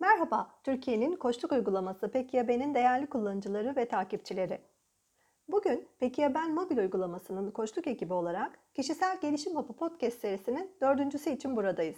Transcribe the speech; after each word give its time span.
Merhaba, 0.00 0.54
Türkiye'nin 0.64 1.16
koçluk 1.16 1.52
uygulaması 1.52 2.10
Peki 2.12 2.36
Ya 2.36 2.48
Ben'in 2.48 2.74
değerli 2.74 3.06
kullanıcıları 3.06 3.76
ve 3.76 3.88
takipçileri. 3.88 4.60
Bugün 5.48 5.88
Peki 5.98 6.20
Ya 6.20 6.34
Ben 6.34 6.54
mobil 6.54 6.78
uygulamasının 6.78 7.50
koçluk 7.50 7.86
ekibi 7.86 8.12
olarak 8.12 8.58
Kişisel 8.74 9.20
Gelişim 9.20 9.56
Hapı 9.56 9.72
Podcast 9.72 10.20
serisinin 10.20 10.76
dördüncüsü 10.80 11.30
için 11.30 11.56
buradayız. 11.56 11.96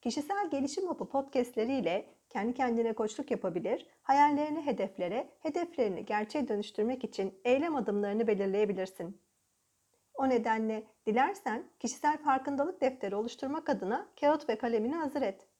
Kişisel 0.00 0.50
Gelişim 0.50 0.86
Hapı 0.86 1.08
podcastleriyle 1.08 2.06
kendi 2.30 2.54
kendine 2.54 2.92
koçluk 2.92 3.30
yapabilir, 3.30 3.86
hayallerini 4.02 4.66
hedeflere, 4.66 5.28
hedeflerini 5.40 6.04
gerçeğe 6.04 6.48
dönüştürmek 6.48 7.04
için 7.04 7.34
eylem 7.44 7.76
adımlarını 7.76 8.26
belirleyebilirsin. 8.26 9.20
O 10.14 10.28
nedenle 10.28 10.84
dilersen 11.06 11.64
kişisel 11.80 12.18
farkındalık 12.18 12.80
defteri 12.80 13.16
oluşturmak 13.16 13.68
adına 13.68 14.08
kağıt 14.20 14.48
ve 14.48 14.58
kalemini 14.58 14.94
hazır 14.94 15.22
et. 15.22 15.53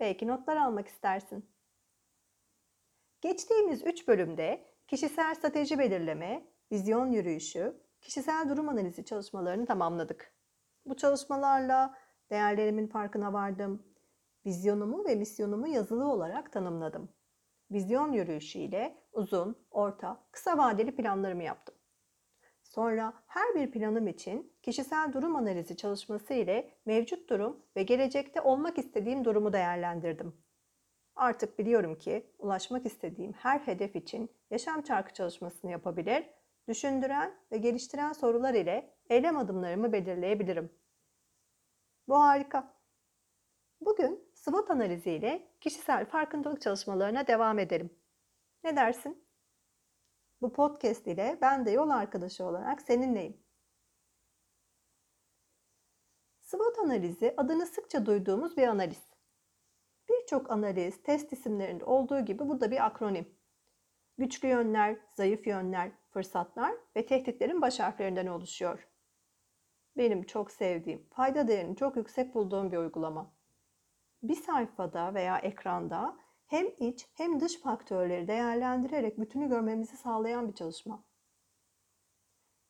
Belki 0.00 0.26
notlar 0.26 0.56
almak 0.56 0.88
istersin. 0.88 1.50
Geçtiğimiz 3.20 3.86
3 3.86 4.08
bölümde 4.08 4.66
kişisel 4.86 5.34
strateji 5.34 5.78
belirleme, 5.78 6.46
vizyon 6.72 7.10
yürüyüşü, 7.12 7.82
kişisel 8.00 8.48
durum 8.48 8.68
analizi 8.68 9.04
çalışmalarını 9.04 9.66
tamamladık. 9.66 10.34
Bu 10.86 10.96
çalışmalarla 10.96 11.94
değerlerimin 12.30 12.86
farkına 12.86 13.32
vardım. 13.32 13.82
Vizyonumu 14.46 15.04
ve 15.04 15.14
misyonumu 15.14 15.68
yazılı 15.68 16.04
olarak 16.12 16.52
tanımladım. 16.52 17.08
Vizyon 17.70 18.12
yürüyüşüyle 18.12 19.04
uzun, 19.12 19.66
orta, 19.70 20.24
kısa 20.32 20.58
vadeli 20.58 20.96
planlarımı 20.96 21.42
yaptım. 21.42 21.79
Sonra 22.70 23.12
her 23.26 23.54
bir 23.54 23.70
planım 23.70 24.08
için 24.08 24.52
kişisel 24.62 25.12
durum 25.12 25.36
analizi 25.36 25.76
çalışması 25.76 26.34
ile 26.34 26.74
mevcut 26.86 27.30
durum 27.30 27.62
ve 27.76 27.82
gelecekte 27.82 28.40
olmak 28.40 28.78
istediğim 28.78 29.24
durumu 29.24 29.52
değerlendirdim. 29.52 30.36
Artık 31.16 31.58
biliyorum 31.58 31.98
ki 31.98 32.30
ulaşmak 32.38 32.86
istediğim 32.86 33.32
her 33.32 33.58
hedef 33.58 33.96
için 33.96 34.30
yaşam 34.50 34.82
çarkı 34.82 35.14
çalışmasını 35.14 35.70
yapabilir, 35.70 36.24
düşündüren 36.68 37.34
ve 37.52 37.58
geliştiren 37.58 38.12
sorular 38.12 38.54
ile 38.54 38.94
eylem 39.08 39.36
adımlarımı 39.36 39.92
belirleyebilirim. 39.92 40.72
Bu 42.08 42.22
harika. 42.22 42.74
Bugün 43.80 44.30
SWOT 44.34 44.70
analizi 44.70 45.10
ile 45.10 45.48
kişisel 45.60 46.06
farkındalık 46.06 46.60
çalışmalarına 46.60 47.26
devam 47.26 47.58
edelim. 47.58 47.90
Ne 48.64 48.76
dersin? 48.76 49.29
Bu 50.42 50.52
podcast 50.52 51.06
ile 51.06 51.38
ben 51.40 51.66
de 51.66 51.70
yol 51.70 51.90
arkadaşı 51.90 52.44
olarak 52.44 52.82
seninleyim. 52.82 53.36
SWOT 56.40 56.78
analizi 56.78 57.34
adını 57.36 57.66
sıkça 57.66 58.06
duyduğumuz 58.06 58.56
bir 58.56 58.68
analiz. 58.68 59.10
Birçok 60.08 60.50
analiz, 60.50 61.02
test 61.02 61.32
isimlerinde 61.32 61.84
olduğu 61.84 62.20
gibi 62.20 62.48
bu 62.48 62.60
da 62.60 62.70
bir 62.70 62.86
akronim. 62.86 63.34
Güçlü 64.18 64.48
yönler, 64.48 64.96
zayıf 65.14 65.46
yönler, 65.46 65.90
fırsatlar 66.10 66.74
ve 66.96 67.06
tehditlerin 67.06 67.62
baş 67.62 67.80
harflerinden 67.80 68.26
oluşuyor. 68.26 68.88
Benim 69.96 70.22
çok 70.22 70.50
sevdiğim, 70.50 71.06
fayda 71.10 71.48
değerini 71.48 71.76
çok 71.76 71.96
yüksek 71.96 72.34
bulduğum 72.34 72.72
bir 72.72 72.76
uygulama. 72.76 73.32
Bir 74.22 74.34
sayfada 74.34 75.14
veya 75.14 75.38
ekranda 75.38 76.16
hem 76.50 76.66
iç 76.78 77.06
hem 77.14 77.40
dış 77.40 77.60
faktörleri 77.60 78.28
değerlendirerek 78.28 79.20
bütünü 79.20 79.48
görmemizi 79.48 79.96
sağlayan 79.96 80.48
bir 80.48 80.54
çalışma. 80.54 81.04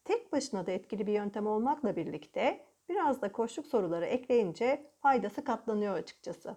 Tek 0.05 0.33
başına 0.33 0.67
da 0.67 0.70
etkili 0.73 1.06
bir 1.06 1.12
yöntem 1.12 1.47
olmakla 1.47 1.97
birlikte 1.97 2.67
biraz 2.89 3.23
da 3.23 3.33
koşluk 3.33 3.67
soruları 3.67 4.06
ekleyince 4.06 4.92
faydası 5.01 5.45
katlanıyor 5.45 5.95
açıkçası. 5.95 6.56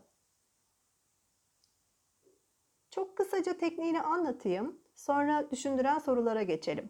Çok 2.90 3.18
kısaca 3.18 3.58
tekniğini 3.58 4.02
anlatayım, 4.02 4.80
sonra 4.96 5.52
düşündüren 5.52 6.00
sorulara 6.00 6.44
geçelim. 6.44 6.90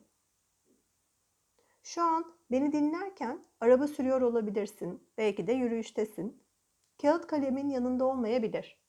Şu 1.84 2.02
an 2.02 2.36
beni 2.52 2.72
dinlerken 2.72 3.44
araba 3.60 3.88
sürüyor 3.88 4.22
olabilirsin, 4.22 5.08
belki 5.18 5.48
de 5.48 5.54
yürüyüştesin. 5.54 6.44
Kağıt 7.02 7.28
kalemin 7.28 7.70
yanında 7.70 8.06
olmayabilir. 8.06 8.83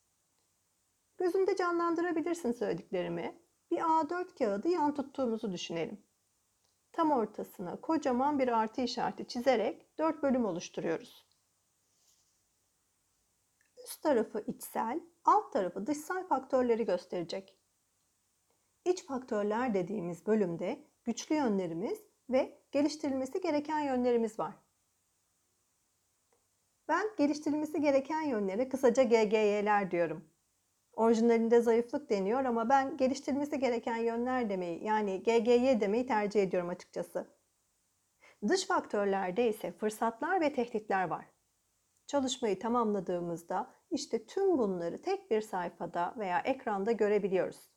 Gözünde 1.19 1.57
canlandırabilirsin 1.57 2.53
söylediklerimi. 2.53 3.41
Bir 3.71 3.79
A4 3.79 4.39
kağıdı 4.39 4.69
yan 4.69 4.95
tuttuğumuzu 4.95 5.53
düşünelim. 5.53 6.05
Tam 6.93 7.11
ortasına 7.11 7.81
kocaman 7.81 8.39
bir 8.39 8.49
artı 8.49 8.81
işareti 8.81 9.29
çizerek 9.29 9.99
4 9.99 10.23
bölüm 10.23 10.45
oluşturuyoruz. 10.45 11.27
Üst 13.85 14.03
tarafı 14.03 14.45
içsel, 14.47 15.01
alt 15.25 15.53
tarafı 15.53 15.87
dışsal 15.87 16.27
faktörleri 16.27 16.85
gösterecek. 16.87 17.59
İç 18.85 19.07
faktörler 19.07 19.75
dediğimiz 19.75 20.27
bölümde 20.27 20.85
güçlü 21.05 21.35
yönlerimiz 21.35 22.03
ve 22.31 22.63
geliştirilmesi 22.73 23.41
gereken 23.41 23.81
yönlerimiz 23.81 24.39
var. 24.39 24.55
Ben 26.89 27.07
geliştirilmesi 27.19 27.81
gereken 27.81 28.23
yönlere 28.23 28.69
kısaca 28.69 29.03
GGY'ler 29.03 29.91
diyorum. 29.91 30.34
Orijinalinde 30.97 31.61
zayıflık 31.61 32.11
deniyor 32.11 32.45
ama 32.45 32.69
ben 32.69 32.97
geliştirilmesi 32.97 33.59
gereken 33.59 33.97
yönler 33.97 34.51
demeyi 34.51 34.85
yani 34.85 35.23
GGY 35.23 35.81
demeyi 35.81 36.07
tercih 36.07 36.43
ediyorum 36.43 36.69
açıkçası. 36.69 37.27
Dış 38.49 38.67
faktörlerde 38.67 39.49
ise 39.49 39.73
fırsatlar 39.73 40.41
ve 40.41 40.53
tehditler 40.53 41.09
var. 41.09 41.27
Çalışmayı 42.07 42.59
tamamladığımızda 42.59 43.71
işte 43.91 44.27
tüm 44.27 44.59
bunları 44.59 45.03
tek 45.03 45.31
bir 45.31 45.41
sayfada 45.41 46.15
veya 46.19 46.39
ekranda 46.39 46.93
görebiliyoruz. 46.93 47.71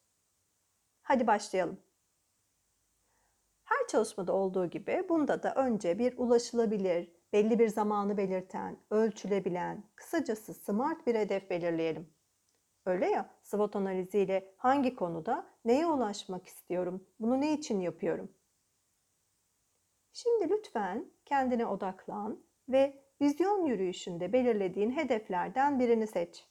Hadi 1.02 1.28
başlayalım. 1.28 1.80
Her 3.64 3.88
çalışmada 3.88 4.34
olduğu 4.34 4.70
gibi 4.70 5.06
bunda 5.10 5.44
da 5.44 5.54
önce 5.56 6.00
bir 6.00 6.18
ulaşılabilir, 6.18 7.12
belli 7.34 7.60
bir 7.60 7.68
zamanı 7.68 8.18
belirten, 8.18 8.78
ölçülebilen, 8.90 9.84
kısacası 9.96 10.54
smart 10.54 11.08
bir 11.08 11.16
hedef 11.16 11.50
belirleyelim. 11.50 12.17
Öyle 12.88 13.10
ya 13.10 13.30
SWOT 13.42 13.76
analiziyle 13.76 14.54
hangi 14.58 14.96
konuda 14.96 15.48
neye 15.66 15.88
ulaşmak 15.88 16.48
istiyorum, 16.48 17.08
bunu 17.20 17.42
ne 17.42 17.54
için 17.54 17.80
yapıyorum? 17.80 18.32
Şimdi 20.14 20.50
lütfen 20.50 21.12
kendine 21.26 21.66
odaklan 21.66 22.44
ve 22.70 23.04
vizyon 23.22 23.66
yürüyüşünde 23.66 24.34
belirlediğin 24.34 24.92
hedeflerden 24.92 25.80
birini 25.80 26.08
seç. 26.08 26.48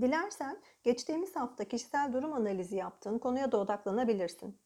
Dilersen 0.00 0.62
geçtiğimiz 0.82 1.36
hafta 1.36 1.64
kişisel 1.64 2.12
durum 2.12 2.32
analizi 2.32 2.76
yaptığın 2.76 3.18
konuya 3.18 3.52
da 3.52 3.60
odaklanabilirsin. 3.60 4.58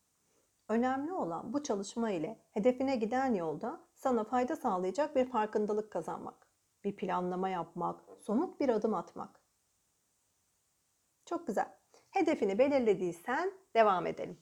Önemli 0.68 1.12
olan 1.12 1.52
bu 1.52 1.62
çalışma 1.62 2.10
ile 2.10 2.38
hedefine 2.50 2.96
giden 2.96 3.34
yolda 3.34 3.80
sana 3.94 4.24
fayda 4.24 4.56
sağlayacak 4.56 5.16
bir 5.16 5.24
farkındalık 5.24 5.92
kazanmak, 5.92 6.48
bir 6.84 6.96
planlama 6.96 7.48
yapmak, 7.48 8.00
somut 8.20 8.60
bir 8.60 8.68
adım 8.68 8.94
atmak. 8.94 9.43
Çok 11.26 11.46
güzel. 11.46 11.78
Hedefini 12.10 12.58
belirlediysen 12.58 13.52
devam 13.74 14.06
edelim. 14.06 14.40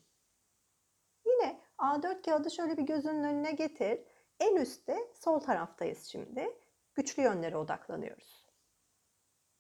Yine 1.27 1.61
A4 1.79 2.23
kağıdı 2.23 2.51
şöyle 2.51 2.77
bir 2.77 2.83
gözünün 2.83 3.25
önüne 3.25 3.53
getir. 3.53 4.01
En 4.41 4.57
üstte 4.57 5.13
sol 5.15 5.41
taraftayız 5.41 6.05
şimdi. 6.05 6.59
Güçlü 6.95 7.23
yönlere 7.23 7.57
odaklanıyoruz. 7.57 8.47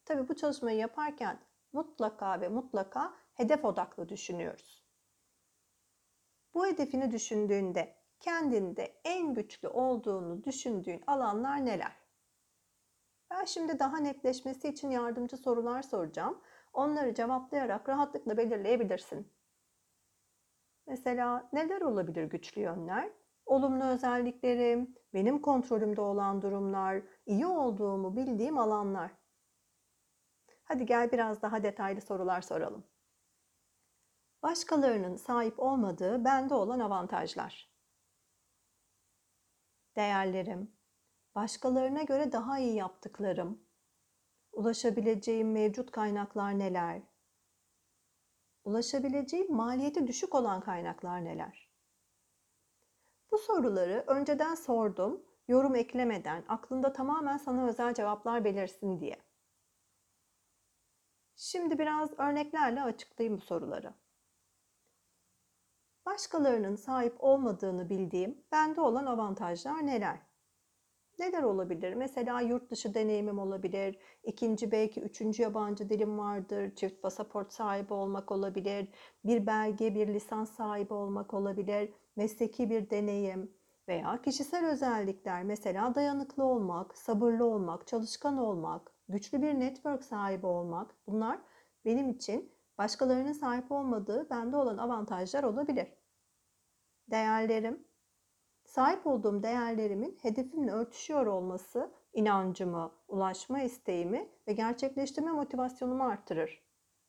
Tabii 0.04 0.28
bu 0.28 0.36
çalışmayı 0.36 0.78
yaparken 0.78 1.40
mutlaka 1.72 2.40
ve 2.40 2.48
mutlaka 2.48 3.14
hedef 3.34 3.64
odaklı 3.64 4.08
düşünüyoruz. 4.08 4.84
Bu 6.54 6.66
hedefini 6.66 7.12
düşündüğünde 7.12 7.96
kendinde 8.20 9.00
en 9.04 9.34
güçlü 9.34 9.68
olduğunu 9.68 10.44
düşündüğün 10.44 11.02
alanlar 11.06 11.66
neler? 11.66 11.96
Ben 13.30 13.44
şimdi 13.44 13.78
daha 13.78 13.98
netleşmesi 13.98 14.68
için 14.68 14.90
yardımcı 14.90 15.36
sorular 15.36 15.82
soracağım. 15.82 16.40
Onları 16.72 17.14
cevaplayarak 17.14 17.88
rahatlıkla 17.88 18.36
belirleyebilirsin. 18.36 19.32
Mesela 20.86 21.48
neler 21.52 21.80
olabilir 21.80 22.24
güçlü 22.24 22.60
yönler? 22.60 23.12
Olumlu 23.46 23.84
özelliklerim, 23.84 24.94
benim 25.14 25.42
kontrolümde 25.42 26.00
olan 26.00 26.42
durumlar, 26.42 27.02
iyi 27.26 27.46
olduğumu 27.46 28.16
bildiğim 28.16 28.58
alanlar. 28.58 29.10
Hadi 30.64 30.86
gel 30.86 31.12
biraz 31.12 31.42
daha 31.42 31.62
detaylı 31.62 32.00
sorular 32.00 32.40
soralım. 32.40 32.84
Başkalarının 34.42 35.16
sahip 35.16 35.60
olmadığı 35.60 36.24
bende 36.24 36.54
olan 36.54 36.80
avantajlar. 36.80 37.72
Değerlerim, 39.96 40.76
başkalarına 41.34 42.02
göre 42.02 42.32
daha 42.32 42.58
iyi 42.58 42.74
yaptıklarım, 42.74 43.64
ulaşabileceğim 44.52 45.52
mevcut 45.52 45.90
kaynaklar 45.90 46.58
neler? 46.58 47.02
Ulaşabileceğim 48.64 49.54
maliyeti 49.54 50.06
düşük 50.06 50.34
olan 50.34 50.60
kaynaklar 50.60 51.24
neler? 51.24 51.68
Bu 53.30 53.38
soruları 53.38 54.04
önceden 54.06 54.54
sordum, 54.54 55.24
yorum 55.48 55.74
eklemeden, 55.74 56.44
aklında 56.48 56.92
tamamen 56.92 57.36
sana 57.36 57.68
özel 57.68 57.94
cevaplar 57.94 58.44
belirsin 58.44 59.00
diye. 59.00 59.16
Şimdi 61.36 61.78
biraz 61.78 62.10
örneklerle 62.18 62.82
açıklayayım 62.82 63.38
bu 63.38 63.40
soruları. 63.40 63.94
Başkalarının 66.06 66.76
sahip 66.76 67.24
olmadığını 67.24 67.90
bildiğim 67.90 68.44
bende 68.52 68.80
olan 68.80 69.06
avantajlar 69.06 69.86
neler? 69.86 70.31
Neler 71.18 71.42
olabilir? 71.42 71.94
Mesela 71.94 72.40
yurt 72.40 72.70
dışı 72.70 72.94
deneyimim 72.94 73.38
olabilir, 73.38 73.98
ikinci 74.24 74.72
belki 74.72 75.00
üçüncü 75.00 75.42
yabancı 75.42 75.88
dilim 75.88 76.18
vardır, 76.18 76.74
çift 76.74 77.02
pasaport 77.02 77.52
sahibi 77.52 77.94
olmak 77.94 78.32
olabilir, 78.32 78.88
bir 79.24 79.46
belge, 79.46 79.94
bir 79.94 80.08
lisans 80.08 80.50
sahibi 80.50 80.94
olmak 80.94 81.34
olabilir, 81.34 81.92
mesleki 82.16 82.70
bir 82.70 82.90
deneyim 82.90 83.54
veya 83.88 84.22
kişisel 84.22 84.66
özellikler 84.66 85.42
mesela 85.44 85.94
dayanıklı 85.94 86.44
olmak, 86.44 86.98
sabırlı 86.98 87.44
olmak, 87.44 87.86
çalışkan 87.86 88.38
olmak, 88.38 88.92
güçlü 89.08 89.42
bir 89.42 89.60
network 89.60 90.04
sahibi 90.04 90.46
olmak 90.46 90.94
bunlar 91.06 91.38
benim 91.84 92.10
için 92.10 92.52
başkalarının 92.78 93.32
sahip 93.32 93.72
olmadığı 93.72 94.30
bende 94.30 94.56
olan 94.56 94.78
avantajlar 94.78 95.42
olabilir. 95.44 95.88
Değerlerim, 97.10 97.84
sahip 98.72 99.06
olduğum 99.06 99.42
değerlerimin 99.42 100.18
hedefimle 100.22 100.72
örtüşüyor 100.72 101.26
olması 101.26 101.90
inancımı, 102.12 102.92
ulaşma 103.08 103.62
isteğimi 103.62 104.28
ve 104.48 104.52
gerçekleştirme 104.52 105.32
motivasyonumu 105.32 106.04
artırır. 106.04 106.62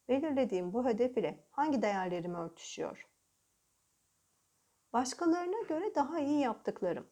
Belirlediğim 0.10 0.74
bu 0.74 0.86
hedef 0.86 1.18
ile 1.18 1.48
hangi 1.52 1.82
değerlerim 1.82 2.36
örtüşüyor? 2.36 3.08
Başkalarına 4.94 5.62
göre 5.68 5.96
daha 5.96 6.20
iyi 6.20 6.40
yaptıklarım. 6.40 7.08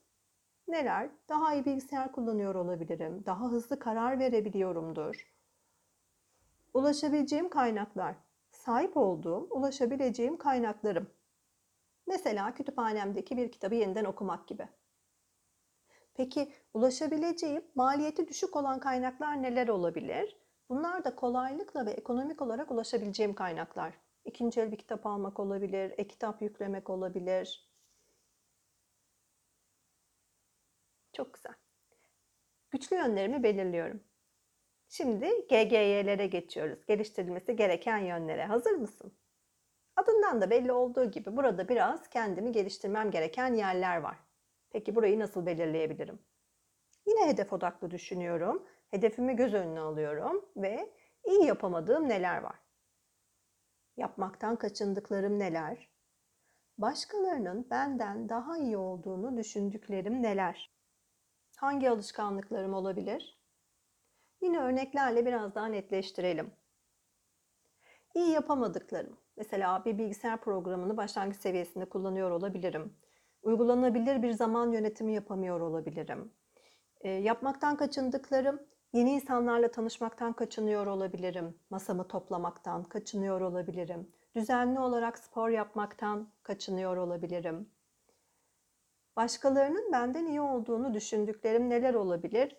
Neler? 0.68 1.09
Daha 1.30 1.53
iyi 1.53 1.65
bilgisayar 1.65 2.12
kullanıyor 2.12 2.56
olabilirim, 2.56 3.24
daha 3.25 3.51
hızlı 3.51 3.80
karar 3.80 4.19
verebiliyorumdur. 4.19 5.33
Ulaşabileceğim 6.74 7.50
kaynaklar. 7.50 8.15
Sahip 8.51 8.98
olduğum, 8.98 9.48
ulaşabileceğim 9.50 10.38
kaynaklarım. 10.38 11.07
Mesela 12.07 12.53
kütüphanemdeki 12.53 13.38
bir 13.38 13.51
kitabı 13.51 13.75
yeniden 13.75 14.06
okumak 14.06 14.48
gibi. 14.48 14.68
Peki 16.13 16.53
ulaşabileceğim 16.74 17.65
maliyeti 17.75 18.27
düşük 18.27 18.56
olan 18.56 18.80
kaynaklar 18.80 19.44
neler 19.44 19.68
olabilir? 19.68 20.38
Bunlar 20.69 21.03
da 21.06 21.15
kolaylıkla 21.15 21.86
ve 21.86 21.92
ekonomik 21.92 22.42
olarak 22.42 22.71
ulaşabileceğim 22.71 23.33
kaynaklar. 23.36 23.94
İkinci 24.25 24.62
el 24.62 24.71
bir 24.71 24.77
kitap 24.77 25.06
almak 25.06 25.39
olabilir, 25.39 25.94
e-kitap 25.98 26.42
yüklemek 26.42 26.89
olabilir. 26.89 27.71
Çok 31.13 31.33
güzel. 31.33 31.53
Güçlü 32.71 32.95
yönlerimi 32.95 33.44
belirliyorum. 33.44 34.03
Şimdi 34.89 35.48
GGY'lere 35.50 36.27
geçiyoruz. 36.27 36.86
Geliştirilmesi 36.86 37.56
gereken 37.56 37.98
yönlere. 37.98 38.45
Hazır 38.45 38.71
mısın? 38.71 39.13
Adından 40.01 40.42
da 40.42 40.50
belli 40.50 40.71
olduğu 40.71 41.12
gibi 41.12 41.38
burada 41.38 41.69
biraz 41.69 42.09
kendimi 42.09 42.51
geliştirmem 42.51 43.12
gereken 43.12 43.53
yerler 43.53 43.98
var. 43.98 44.18
Peki 44.69 44.95
burayı 44.95 45.19
nasıl 45.19 45.45
belirleyebilirim? 45.45 46.19
Yine 47.06 47.27
hedef 47.27 47.53
odaklı 47.53 47.92
düşünüyorum. 47.92 48.68
Hedefimi 48.88 49.36
göz 49.36 49.53
önüne 49.53 49.80
alıyorum 49.80 50.45
ve 50.57 50.94
iyi 51.25 51.45
yapamadığım 51.45 52.09
neler 52.09 52.42
var? 52.42 52.56
Yapmaktan 53.98 54.56
kaçındıklarım 54.56 55.39
neler? 55.39 55.89
Başkalarının 56.77 57.69
benden 57.69 58.30
daha 58.30 58.57
iyi 58.57 58.77
olduğunu 58.77 59.38
düşündüklerim 59.38 60.24
neler? 60.24 60.75
Hangi 61.57 61.89
alışkanlıklarım 61.89 62.74
olabilir? 62.74 63.42
Yine 64.42 64.59
örneklerle 64.59 65.25
biraz 65.25 65.56
daha 65.56 65.65
netleştirelim. 65.65 66.51
İyi 68.15 68.31
yapamadıklarım. 68.31 69.18
Mesela 69.41 69.85
bir 69.85 69.97
bilgisayar 69.97 70.38
programını 70.38 70.97
başlangıç 70.97 71.38
seviyesinde 71.38 71.85
kullanıyor 71.85 72.31
olabilirim. 72.31 72.93
Uygulanabilir 73.43 74.23
bir 74.23 74.31
zaman 74.31 74.71
yönetimi 74.71 75.13
yapamıyor 75.13 75.59
olabilirim. 75.61 76.31
E, 77.01 77.09
yapmaktan 77.09 77.77
kaçındıklarım, 77.77 78.61
yeni 78.93 79.11
insanlarla 79.11 79.71
tanışmaktan 79.71 80.33
kaçınıyor 80.33 80.88
olabilirim. 80.88 81.59
Masamı 81.69 82.07
toplamaktan 82.07 82.83
kaçınıyor 82.83 83.41
olabilirim. 83.41 84.11
Düzenli 84.35 84.79
olarak 84.79 85.19
spor 85.19 85.49
yapmaktan 85.49 86.29
kaçınıyor 86.43 86.97
olabilirim. 86.97 87.69
Başkalarının 89.15 89.91
benden 89.91 90.25
iyi 90.25 90.41
olduğunu 90.41 90.93
düşündüklerim 90.93 91.69
neler 91.69 91.93
olabilir? 91.93 92.57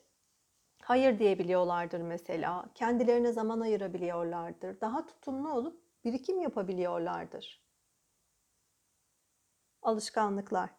Hayır 0.82 1.19
diyebiliyorlardır 1.19 2.00
mesela. 2.00 2.64
Kendilerine 2.75 3.32
zaman 3.32 3.61
ayırabiliyorlardır. 3.61 4.81
Daha 4.81 5.06
tutumlu 5.06 5.52
olup 5.52 5.81
birikim 6.04 6.40
yapabiliyorlardır. 6.40 7.62
Alışkanlıklar. 9.82 10.70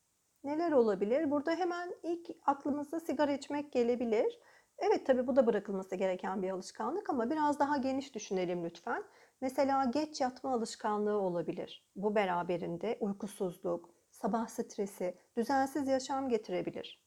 Neler 0.43 0.71
olabilir? 0.71 1.31
Burada 1.31 1.51
hemen 1.55 1.95
ilk 2.03 2.29
aklımıza 2.45 2.99
sigara 2.99 3.33
içmek 3.33 3.71
gelebilir. 3.71 4.39
Evet 4.77 5.05
tabii 5.05 5.27
bu 5.27 5.35
da 5.35 5.47
bırakılması 5.47 5.95
gereken 5.95 6.41
bir 6.41 6.49
alışkanlık 6.49 7.09
ama 7.09 7.29
biraz 7.29 7.59
daha 7.59 7.77
geniş 7.77 8.15
düşünelim 8.15 8.65
lütfen. 8.65 9.03
Mesela 9.41 9.85
geç 9.85 10.21
yatma 10.21 10.53
alışkanlığı 10.53 11.19
olabilir. 11.19 11.85
Bu 11.95 12.15
beraberinde 12.15 12.97
uykusuzluk, 12.99 13.89
sabah 14.11 14.47
stresi, 14.47 15.17
düzensiz 15.37 15.87
yaşam 15.87 16.29
getirebilir. 16.29 17.03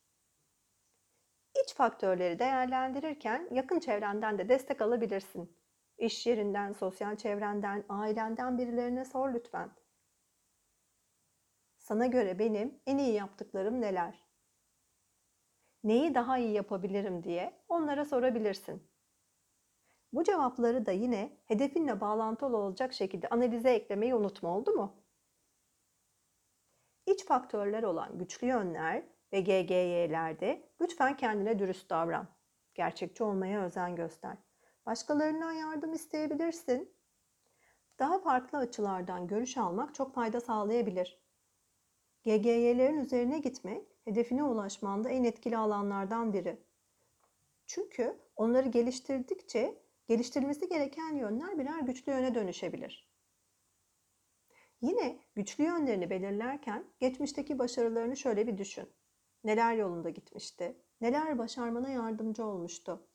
İç 1.64 1.74
faktörleri 1.74 2.38
değerlendirirken 2.38 3.48
yakın 3.50 3.80
çevrenden 3.80 4.38
de 4.38 4.48
destek 4.48 4.82
alabilirsin. 4.82 5.56
İş 5.98 6.26
yerinden, 6.26 6.72
sosyal 6.72 7.16
çevrenden, 7.16 7.84
ailenden 7.88 8.58
birilerine 8.58 9.04
sor 9.04 9.34
lütfen. 9.34 9.70
Sana 11.78 12.06
göre 12.06 12.38
benim 12.38 12.80
en 12.86 12.98
iyi 12.98 13.12
yaptıklarım 13.12 13.80
neler? 13.80 14.26
Neyi 15.84 16.14
daha 16.14 16.38
iyi 16.38 16.52
yapabilirim 16.52 17.22
diye 17.22 17.64
onlara 17.68 18.04
sorabilirsin. 18.04 18.90
Bu 20.12 20.24
cevapları 20.24 20.86
da 20.86 20.92
yine 20.92 21.38
hedefinle 21.44 22.00
bağlantılı 22.00 22.56
olacak 22.56 22.92
şekilde 22.92 23.28
analize 23.28 23.70
eklemeyi 23.70 24.14
unutma 24.14 24.56
oldu 24.56 24.72
mu? 24.72 25.04
İç 27.06 27.24
faktörler 27.26 27.82
olan 27.82 28.18
güçlü 28.18 28.46
yönler 28.46 29.02
ve 29.32 29.40
GGY'lerde 29.40 30.68
lütfen 30.80 31.16
kendine 31.16 31.58
dürüst 31.58 31.90
davran. 31.90 32.28
Gerçekçi 32.74 33.24
olmaya 33.24 33.64
özen 33.64 33.96
göster. 33.96 34.45
Başkalarından 34.86 35.52
yardım 35.52 35.92
isteyebilirsin. 35.92 36.94
Daha 37.98 38.18
farklı 38.18 38.58
açılardan 38.58 39.26
görüş 39.26 39.56
almak 39.56 39.94
çok 39.94 40.14
fayda 40.14 40.40
sağlayabilir. 40.40 41.20
GGY'lerin 42.24 42.96
üzerine 42.96 43.38
gitmek 43.38 43.86
hedefine 44.04 44.44
ulaşmanda 44.44 45.08
en 45.08 45.24
etkili 45.24 45.56
alanlardan 45.56 46.32
biri. 46.32 46.62
Çünkü 47.66 48.20
onları 48.36 48.68
geliştirdikçe 48.68 49.82
geliştirilmesi 50.08 50.68
gereken 50.68 51.16
yönler 51.16 51.58
birer 51.58 51.80
güçlü 51.80 52.12
yöne 52.12 52.34
dönüşebilir. 52.34 53.10
Yine 54.80 55.18
güçlü 55.34 55.64
yönlerini 55.64 56.10
belirlerken 56.10 56.84
geçmişteki 56.98 57.58
başarılarını 57.58 58.16
şöyle 58.16 58.46
bir 58.46 58.58
düşün. 58.58 58.88
Neler 59.44 59.74
yolunda 59.74 60.10
gitmişti? 60.10 60.76
Neler 61.00 61.38
başarmana 61.38 61.88
yardımcı 61.88 62.46
olmuştu? 62.46 63.08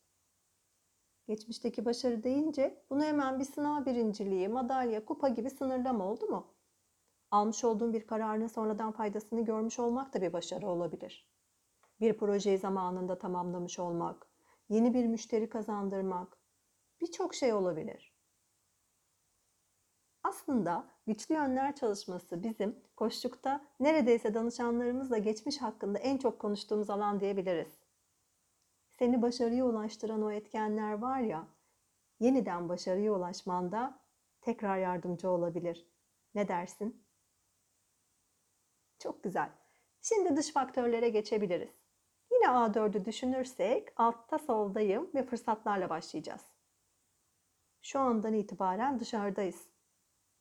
Geçmişteki 1.26 1.84
başarı 1.84 2.22
deyince 2.22 2.84
bunu 2.90 3.04
hemen 3.04 3.38
bir 3.38 3.44
sınav 3.44 3.86
birinciliği, 3.86 4.48
madalya, 4.48 5.04
kupa 5.04 5.28
gibi 5.28 5.50
sınırlama 5.50 6.04
oldu 6.04 6.26
mu? 6.26 6.54
Almış 7.30 7.64
olduğun 7.64 7.92
bir 7.92 8.06
kararın 8.06 8.46
sonradan 8.46 8.92
faydasını 8.92 9.44
görmüş 9.44 9.78
olmak 9.78 10.14
da 10.14 10.22
bir 10.22 10.32
başarı 10.32 10.68
olabilir. 10.68 11.28
Bir 12.00 12.18
projeyi 12.18 12.58
zamanında 12.58 13.18
tamamlamış 13.18 13.78
olmak, 13.78 14.26
yeni 14.68 14.94
bir 14.94 15.06
müşteri 15.06 15.48
kazandırmak, 15.48 16.38
birçok 17.00 17.34
şey 17.34 17.52
olabilir. 17.52 18.12
Aslında 20.22 20.88
güçlü 21.06 21.34
yönler 21.34 21.74
çalışması 21.74 22.42
bizim 22.42 22.76
koştukta 22.96 23.64
neredeyse 23.80 24.34
danışanlarımızla 24.34 25.18
geçmiş 25.18 25.62
hakkında 25.62 25.98
en 25.98 26.18
çok 26.18 26.38
konuştuğumuz 26.38 26.90
alan 26.90 27.20
diyebiliriz 27.20 27.81
seni 29.02 29.22
başarıya 29.22 29.64
ulaştıran 29.64 30.22
o 30.22 30.30
etkenler 30.30 30.92
var 30.92 31.20
ya, 31.20 31.46
yeniden 32.20 32.68
başarıya 32.68 33.12
ulaşmanda 33.12 33.98
tekrar 34.40 34.78
yardımcı 34.78 35.30
olabilir. 35.30 35.86
Ne 36.34 36.48
dersin? 36.48 37.06
Çok 38.98 39.22
güzel. 39.22 39.50
Şimdi 40.02 40.36
dış 40.36 40.52
faktörlere 40.52 41.08
geçebiliriz. 41.08 41.70
Yine 42.32 42.46
A4'ü 42.46 43.04
düşünürsek 43.04 43.88
altta 43.96 44.38
soldayım 44.38 45.10
ve 45.14 45.26
fırsatlarla 45.26 45.90
başlayacağız. 45.90 46.46
Şu 47.82 48.00
andan 48.00 48.34
itibaren 48.34 49.00
dışarıdayız. 49.00 49.68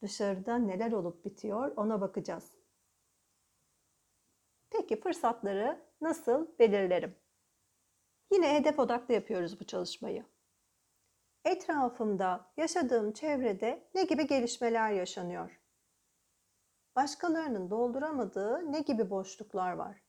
Dışarıda 0.01 0.57
neler 0.57 0.91
olup 0.91 1.25
bitiyor 1.25 1.77
ona 1.77 2.01
bakacağız. 2.01 2.51
Peki 4.69 4.99
fırsatları 4.99 5.85
nasıl 6.01 6.47
belirlerim? 6.59 7.15
Yine 8.31 8.53
hedef 8.53 8.79
odaklı 8.79 9.13
yapıyoruz 9.13 9.59
bu 9.59 9.63
çalışmayı. 9.63 10.25
Etrafımda, 11.45 12.51
yaşadığım 12.57 13.11
çevrede 13.11 13.87
ne 13.95 14.03
gibi 14.03 14.27
gelişmeler 14.27 14.91
yaşanıyor? 14.91 15.61
Başkalarının 16.95 17.69
dolduramadığı 17.69 18.71
ne 18.71 18.79
gibi 18.79 19.09
boşluklar 19.09 19.71
var? 19.71 20.01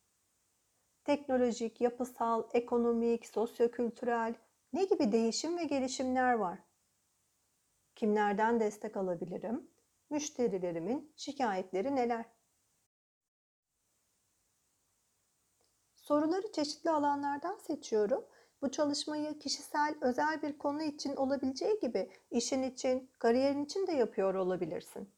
Teknolojik, 1.04 1.80
yapısal, 1.80 2.48
ekonomik, 2.52 3.26
sosyokültürel 3.26 4.34
ne 4.72 4.84
gibi 4.84 5.12
değişim 5.12 5.58
ve 5.58 5.64
gelişimler 5.64 6.32
var? 6.32 6.58
Kimlerden 7.94 8.60
destek 8.60 8.96
alabilirim? 8.96 9.70
Müşterilerimin 10.10 11.12
şikayetleri 11.16 11.96
neler? 11.96 12.24
Soruları 16.12 16.52
çeşitli 16.52 16.90
alanlardan 16.90 17.56
seçiyorum. 17.56 18.24
Bu 18.62 18.70
çalışmayı 18.70 19.38
kişisel, 19.38 19.94
özel 20.00 20.42
bir 20.42 20.58
konu 20.58 20.82
için 20.82 21.16
olabileceği 21.16 21.78
gibi 21.80 22.10
işin 22.30 22.62
için, 22.62 23.10
kariyerin 23.18 23.64
için 23.64 23.86
de 23.86 23.92
yapıyor 23.92 24.34
olabilirsin. 24.34 25.10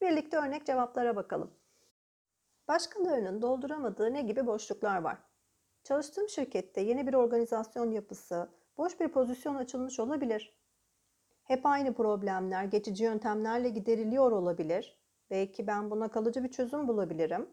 Birlikte 0.00 0.36
örnek 0.36 0.66
cevaplara 0.66 1.16
bakalım. 1.16 1.50
Başkalarının 2.68 3.42
dolduramadığı 3.42 4.14
ne 4.14 4.22
gibi 4.22 4.46
boşluklar 4.46 5.02
var? 5.02 5.18
Çalıştığım 5.84 6.28
şirkette 6.28 6.80
yeni 6.80 7.06
bir 7.06 7.14
organizasyon 7.14 7.90
yapısı, 7.90 8.48
boş 8.78 9.00
bir 9.00 9.08
pozisyon 9.08 9.54
açılmış 9.54 10.00
olabilir. 10.00 10.56
Hep 11.44 11.66
aynı 11.66 11.94
problemler 11.94 12.64
geçici 12.64 13.04
yöntemlerle 13.04 13.68
gideriliyor 13.68 14.32
olabilir. 14.32 14.98
Belki 15.30 15.66
ben 15.66 15.90
buna 15.90 16.08
kalıcı 16.08 16.44
bir 16.44 16.50
çözüm 16.50 16.88
bulabilirim. 16.88 17.48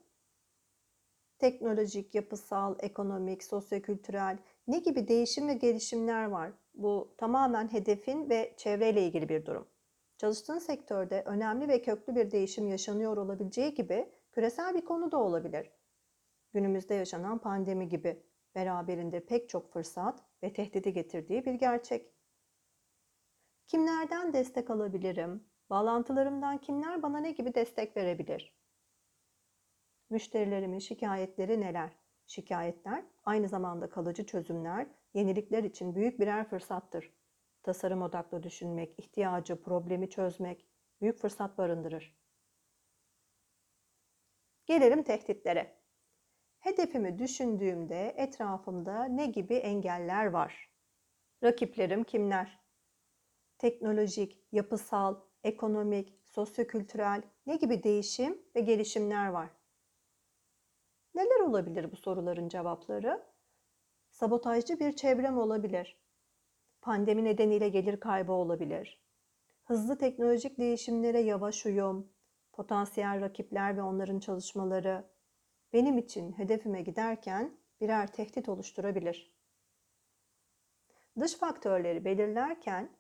Teknolojik, 1.42 2.16
yapısal, 2.16 2.76
ekonomik, 2.80 3.44
sosyokültürel 3.44 4.38
ne 4.68 4.80
gibi 4.80 5.08
değişim 5.08 5.48
ve 5.48 5.54
gelişimler 5.54 6.26
var? 6.26 6.52
Bu 6.74 7.16
tamamen 7.18 7.74
hedefin 7.74 8.30
ve 8.30 8.54
çevreyle 8.58 9.06
ilgili 9.06 9.30
bir 9.30 9.46
durum. 9.46 9.68
Çalıştığın 10.18 10.58
sektörde 10.58 11.24
önemli 11.26 11.68
ve 11.68 11.82
köklü 11.82 12.16
bir 12.16 12.32
değişim 12.32 12.68
yaşanıyor 12.68 13.18
olabileceği 13.18 13.74
gibi 13.74 14.12
küresel 14.32 14.76
bir 14.76 14.86
konu 14.86 15.12
da 15.12 15.18
olabilir. 15.18 15.72
Günümüzde 16.54 16.94
yaşanan 16.94 17.38
pandemi 17.38 17.90
gibi 17.90 18.24
beraberinde 18.56 19.26
pek 19.26 19.50
çok 19.50 19.74
fırsat 19.74 20.24
ve 20.44 20.54
tehdidi 20.54 20.94
getirdiği 20.94 21.46
bir 21.46 21.54
gerçek. 21.54 22.14
Kimlerden 23.68 24.34
destek 24.34 24.70
alabilirim? 24.70 25.44
Bağlantılarımdan 25.70 26.58
kimler 26.58 27.04
bana 27.04 27.18
ne 27.18 27.32
gibi 27.32 27.54
destek 27.56 27.98
verebilir? 27.98 28.61
Müşterilerimin 30.12 30.80
şikayetleri 30.80 31.62
neler? 31.62 31.92
Şikayetler 32.28 33.06
aynı 33.24 33.48
zamanda 33.48 33.90
kalıcı 33.90 34.26
çözümler, 34.26 34.88
yenilikler 35.14 35.64
için 35.64 35.96
büyük 35.96 36.20
birer 36.20 36.50
fırsattır. 36.50 37.14
Tasarım 37.64 38.02
odaklı 38.02 38.44
düşünmek, 38.44 39.00
ihtiyacı, 39.00 39.62
problemi 39.62 40.10
çözmek 40.10 40.68
büyük 41.02 41.18
fırsat 41.18 41.58
barındırır. 41.58 42.18
Gelelim 44.66 45.04
tehditlere. 45.04 45.82
Hedefimi 46.60 47.20
düşündüğümde 47.20 48.14
etrafımda 48.18 49.04
ne 49.04 49.26
gibi 49.26 49.56
engeller 49.56 50.26
var? 50.26 50.70
Rakiplerim 51.44 52.04
kimler? 52.04 52.60
Teknolojik, 53.58 54.44
yapısal, 54.52 55.22
ekonomik, 55.44 56.20
sosyokültürel 56.26 57.24
ne 57.46 57.56
gibi 57.56 57.84
değişim 57.84 58.42
ve 58.56 58.60
gelişimler 58.60 59.28
var? 59.28 59.61
Neler 61.16 61.40
olabilir 61.40 61.92
bu 61.92 61.96
soruların 61.96 62.50
cevapları? 62.50 63.24
Sabotajcı 64.10 64.80
bir 64.80 64.96
çevrem 64.96 65.38
olabilir. 65.38 66.02
Pandemi 66.82 67.24
nedeniyle 67.24 67.70
gelir 67.70 68.00
kaybı 68.00 68.32
olabilir. 68.32 69.02
Hızlı 69.64 69.98
teknolojik 69.98 70.58
değişimlere 70.58 71.20
yavaş 71.20 71.66
uyum, 71.66 72.14
potansiyel 72.54 73.22
rakipler 73.22 73.78
ve 73.78 73.82
onların 73.82 74.20
çalışmaları 74.20 75.06
benim 75.74 75.98
için 75.98 76.32
hedefime 76.32 76.82
giderken 76.82 77.58
birer 77.82 78.12
tehdit 78.12 78.50
oluşturabilir. 78.50 79.36
Dış 81.20 81.36
faktörleri 81.36 82.06
belirlerken 82.06 82.98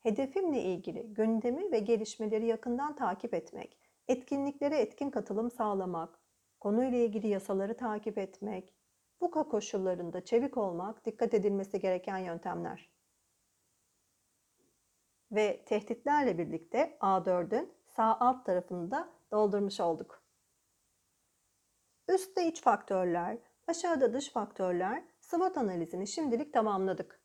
hedefimle 0.00 0.62
ilgili 0.62 1.14
gündemi 1.14 1.72
ve 1.72 1.78
gelişmeleri 1.78 2.46
yakından 2.46 2.96
takip 2.96 3.34
etmek, 3.34 3.78
etkinliklere 4.08 4.78
etkin 4.78 5.10
katılım 5.10 5.50
sağlamak, 5.50 6.23
konuyla 6.64 6.98
ilgili 6.98 7.28
yasaları 7.28 7.76
takip 7.76 8.18
etmek, 8.18 8.74
bu 9.20 9.30
koşullarında 9.30 10.24
çevik 10.24 10.56
olmak 10.56 11.04
dikkat 11.06 11.34
edilmesi 11.34 11.80
gereken 11.80 12.18
yöntemler. 12.18 12.90
Ve 15.32 15.64
tehditlerle 15.64 16.38
birlikte 16.38 16.96
A4'ün 17.00 17.72
sağ 17.86 18.16
alt 18.20 18.46
tarafını 18.46 18.90
da 18.90 19.08
doldurmuş 19.32 19.80
olduk. 19.80 20.22
Üstte 22.08 22.48
iç 22.48 22.62
faktörler, 22.62 23.38
aşağıda 23.66 24.12
dış 24.12 24.30
faktörler 24.30 25.04
SWOT 25.20 25.58
analizini 25.58 26.06
şimdilik 26.06 26.52
tamamladık. 26.52 27.20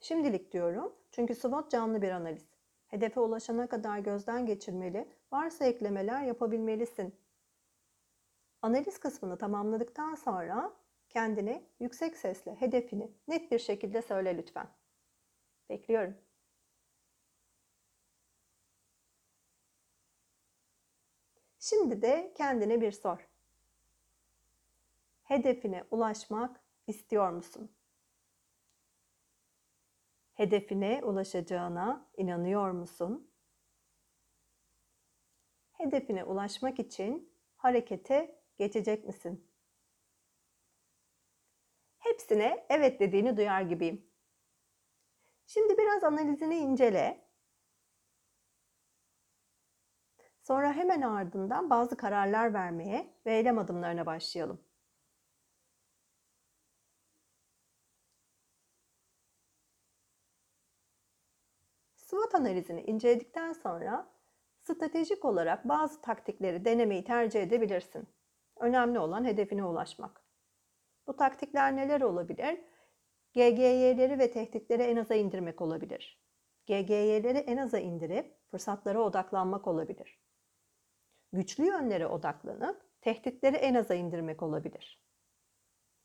Şimdilik 0.00 0.52
diyorum 0.52 0.94
çünkü 1.10 1.34
SWOT 1.34 1.70
canlı 1.70 2.02
bir 2.02 2.10
analiz. 2.10 2.46
Hedefe 2.86 3.20
ulaşana 3.20 3.66
kadar 3.66 3.98
gözden 3.98 4.46
geçirmeli, 4.46 5.08
varsa 5.32 5.64
eklemeler 5.64 6.22
yapabilmelisin. 6.22 7.23
Analiz 8.64 8.98
kısmını 8.98 9.38
tamamladıktan 9.38 10.14
sonra 10.14 10.72
kendine 11.08 11.66
yüksek 11.80 12.16
sesle 12.16 12.54
hedefini 12.54 13.12
net 13.28 13.50
bir 13.50 13.58
şekilde 13.58 14.02
söyle 14.02 14.36
lütfen. 14.36 14.68
Bekliyorum. 15.68 16.14
Şimdi 21.58 22.02
de 22.02 22.32
kendine 22.36 22.80
bir 22.80 22.92
sor. 22.92 23.28
Hedefine 25.24 25.84
ulaşmak 25.90 26.60
istiyor 26.86 27.30
musun? 27.30 27.72
Hedefine 30.34 31.00
ulaşacağına 31.04 32.08
inanıyor 32.16 32.70
musun? 32.70 33.30
Hedefine 35.72 36.24
ulaşmak 36.24 36.78
için 36.78 37.34
harekete 37.56 38.43
geçecek 38.58 39.04
misin? 39.04 39.50
Hepsine 41.98 42.66
evet 42.68 43.00
dediğini 43.00 43.36
duyar 43.36 43.60
gibiyim. 43.62 44.06
Şimdi 45.46 45.78
biraz 45.78 46.04
analizini 46.04 46.56
incele. 46.56 47.24
Sonra 50.42 50.72
hemen 50.72 51.02
ardından 51.02 51.70
bazı 51.70 51.96
kararlar 51.96 52.54
vermeye 52.54 53.14
ve 53.26 53.36
eylem 53.36 53.58
adımlarına 53.58 54.06
başlayalım. 54.06 54.60
SWOT 61.96 62.34
analizini 62.34 62.80
inceledikten 62.82 63.52
sonra 63.52 64.08
stratejik 64.62 65.24
olarak 65.24 65.68
bazı 65.68 66.00
taktikleri 66.00 66.64
denemeyi 66.64 67.04
tercih 67.04 67.42
edebilirsin. 67.42 68.08
Önemli 68.56 68.98
olan 68.98 69.24
hedefine 69.24 69.64
ulaşmak. 69.64 70.24
Bu 71.06 71.16
taktikler 71.16 71.76
neler 71.76 72.00
olabilir? 72.00 72.60
GGY'leri 73.32 74.18
ve 74.18 74.30
tehditleri 74.30 74.82
en 74.82 74.96
aza 74.96 75.14
indirmek 75.14 75.60
olabilir. 75.60 76.24
GGY'leri 76.66 77.38
en 77.38 77.56
aza 77.56 77.78
indirip 77.78 78.36
fırsatlara 78.50 79.00
odaklanmak 79.00 79.66
olabilir. 79.66 80.20
Güçlü 81.32 81.64
yönlere 81.64 82.06
odaklanıp 82.06 82.82
tehditleri 83.00 83.56
en 83.56 83.74
aza 83.74 83.94
indirmek 83.94 84.42
olabilir. 84.42 85.04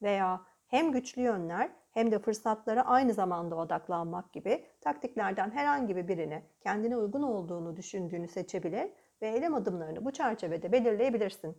Veya 0.02 0.46
hem 0.68 0.92
güçlü 0.92 1.22
yönler 1.22 1.72
hem 1.92 2.12
de 2.12 2.20
fırsatlara 2.20 2.86
aynı 2.86 3.14
zamanda 3.14 3.56
odaklanmak 3.56 4.34
gibi 4.34 4.66
taktiklerden 4.82 5.52
herhangi 5.52 6.08
birini 6.08 6.44
kendine 6.62 6.98
uygun 6.98 7.22
olduğunu 7.22 7.78
düşündüğünü 7.78 8.28
seçebilir 8.28 8.92
ve 9.22 9.30
eylem 9.30 9.54
adımlarını 9.54 10.06
bu 10.06 10.12
çerçevede 10.12 10.72
belirleyebilirsin. 10.72 11.58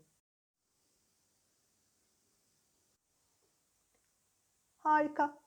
Harika. 4.91 5.39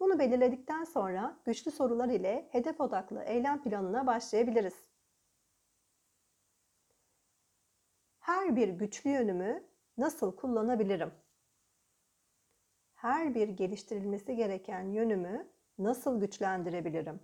Bunu 0.00 0.18
belirledikten 0.18 0.84
sonra 0.84 1.40
güçlü 1.44 1.70
sorular 1.70 2.08
ile 2.08 2.48
hedef 2.52 2.80
odaklı 2.80 3.22
eylem 3.22 3.62
planına 3.62 4.06
başlayabiliriz. 4.06 4.88
Her 8.18 8.56
bir 8.56 8.68
güçlü 8.68 9.10
yönümü 9.10 9.68
nasıl 9.98 10.36
kullanabilirim? 10.36 11.12
Her 12.94 13.34
bir 13.34 13.48
geliştirilmesi 13.48 14.36
gereken 14.36 14.82
yönümü 14.82 15.52
nasıl 15.78 16.20
güçlendirebilirim? 16.20 17.20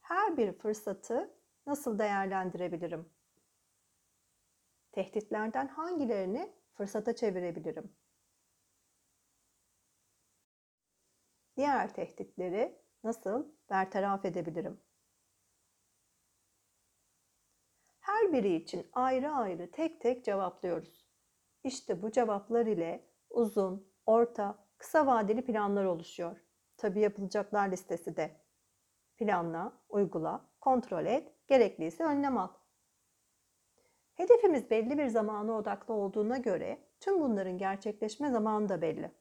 Her 0.00 0.36
bir 0.36 0.52
fırsatı 0.52 1.34
nasıl 1.66 1.98
değerlendirebilirim? 1.98 3.08
Tehditlerden 4.92 5.68
hangilerini 5.68 6.52
fırsata 6.74 7.16
çevirebilirim? 7.16 7.98
Diğer 11.58 11.94
tehditleri 11.94 12.78
nasıl 13.04 13.46
bertaraf 13.70 14.24
edebilirim? 14.24 14.80
Her 18.00 18.32
biri 18.32 18.54
için 18.54 18.86
ayrı 18.92 19.30
ayrı 19.30 19.70
tek 19.70 20.00
tek 20.00 20.24
cevaplıyoruz. 20.24 21.06
İşte 21.64 22.02
bu 22.02 22.10
cevaplar 22.12 22.66
ile 22.66 23.04
uzun, 23.30 23.92
orta, 24.06 24.58
kısa 24.78 25.06
vadeli 25.06 25.44
planlar 25.44 25.84
oluşuyor. 25.84 26.36
Tabii 26.76 27.00
yapılacaklar 27.00 27.70
listesi 27.70 28.16
de. 28.16 28.40
Planla, 29.16 29.72
uygula, 29.88 30.44
kontrol 30.60 31.06
et, 31.06 31.32
gerekliyse 31.48 32.04
önlem 32.04 32.38
al. 32.38 32.48
Hedefimiz 34.14 34.70
belli 34.70 34.98
bir 34.98 35.06
zamana 35.06 35.52
odaklı 35.52 35.94
olduğuna 35.94 36.36
göre 36.36 36.78
tüm 37.00 37.20
bunların 37.20 37.58
gerçekleşme 37.58 38.30
zamanı 38.30 38.68
da 38.68 38.82
belli. 38.82 39.12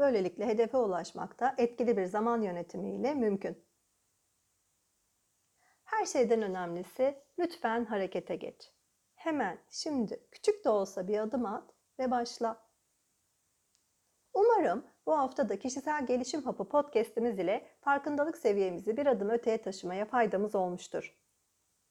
Böylelikle 0.00 0.46
hedefe 0.46 0.76
ulaşmak 0.76 1.40
da 1.40 1.54
etkili 1.58 1.96
bir 1.96 2.04
zaman 2.04 2.42
yönetimiyle 2.42 3.14
mümkün. 3.14 3.64
Her 5.84 6.06
şeyden 6.06 6.42
önemlisi 6.42 7.18
lütfen 7.38 7.84
harekete 7.84 8.36
geç. 8.36 8.72
Hemen 9.14 9.58
şimdi 9.70 10.26
küçük 10.30 10.64
de 10.64 10.68
olsa 10.68 11.08
bir 11.08 11.18
adım 11.18 11.46
at 11.46 11.74
ve 11.98 12.10
başla. 12.10 12.70
Umarım 14.34 14.86
bu 15.06 15.18
hafta 15.18 15.48
da 15.48 15.58
kişisel 15.58 16.06
gelişim 16.06 16.42
hapı 16.42 16.68
podcast'imiz 16.68 17.38
ile 17.38 17.66
farkındalık 17.80 18.38
seviyemizi 18.38 18.96
bir 18.96 19.06
adım 19.06 19.30
öteye 19.30 19.62
taşımaya 19.62 20.04
faydamız 20.04 20.54
olmuştur. 20.54 21.18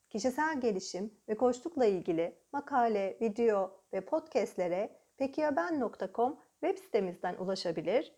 Kişisel 0.09 0.61
gelişim 0.61 1.13
ve 1.27 1.37
koçlukla 1.37 1.85
ilgili 1.85 2.41
makale, 2.51 3.17
video 3.21 3.83
ve 3.93 4.05
podcastlere 4.05 4.99
pekiyaben.com 5.17 6.48
web 6.63 6.77
sitemizden 6.77 7.35
ulaşabilir, 7.35 8.15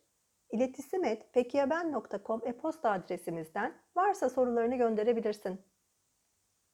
iletişim 0.52 1.04
et 1.04 1.34
pekiyaben.com 1.34 2.42
e-posta 2.46 2.92
adresimizden 2.92 3.82
varsa 3.96 4.30
sorularını 4.30 4.76
gönderebilirsin. 4.76 5.62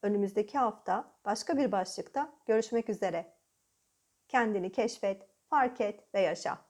Önümüzdeki 0.02 0.58
hafta 0.58 1.20
başka 1.26 1.58
bir 1.58 1.72
başlıkta 1.72 2.34
görüşmek 2.46 2.90
üzere. 2.90 3.38
Kendini 4.28 4.72
keşfet, 4.72 5.30
fark 5.50 5.82
et 5.82 6.14
ve 6.14 6.22
yaşa. 6.22 6.67